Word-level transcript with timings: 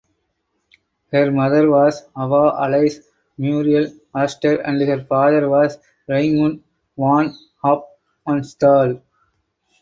Her 1.11 1.29
mother 1.31 1.69
was 1.69 2.01
Ava 2.17 2.55
Alice 2.59 3.01
Muriel 3.37 3.93
Astor 4.15 4.57
and 4.61 4.81
her 4.81 5.05
father 5.05 5.47
was 5.47 5.77
Raimund 6.09 6.63
von 6.97 7.35
Hofmannsthal. 7.63 8.99